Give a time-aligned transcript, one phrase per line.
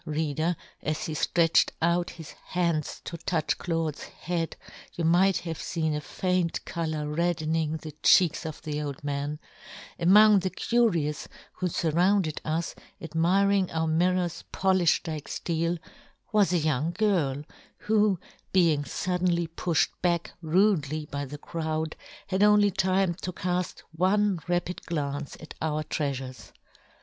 [0.03, 4.55] Reader, as he ftretched out his hands to touch Claude's head,
[4.95, 5.13] you John Gutenberg.
[5.13, 9.37] 129 might have feen a faint colour red dening the cheeks of the old man,)
[9.99, 15.77] —"among the curious who furrounded" us, admiring our mirrors polifhed" like fleel,
[16.31, 17.43] was a young girl,
[17.81, 18.19] who,"
[18.51, 21.95] being fuddenly pulhed back rudely" by the crowd,
[22.25, 26.51] had only time to" caft one rapid glance at our trea" fures.